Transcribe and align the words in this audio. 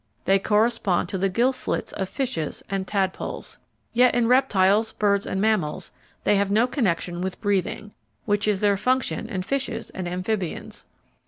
They 0.25 0.39
correspond 0.39 1.09
to 1.09 1.19
the 1.19 1.29
gill 1.29 1.53
slits 1.53 1.91
of 1.93 2.09
fishes 2.09 2.63
and 2.71 2.87
tadpoles. 2.87 3.59
Yet 3.93 4.15
in 4.15 4.27
reptiles, 4.27 4.93
birds, 4.93 5.27
and 5.27 5.39
mammals 5.39 5.91
they 6.23 6.37
have 6.37 6.49
no 6.49 6.65
connection 6.65 7.21
with 7.21 7.39
breathing, 7.39 7.93
which 8.25 8.47
is 8.47 8.61
their 8.61 8.77
function 8.77 9.29
in 9.29 9.43
fishes 9.43 9.91
and 9.91 10.07
amphibians. 10.07 10.87